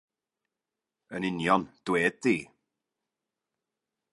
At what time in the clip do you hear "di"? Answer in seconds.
2.23-2.37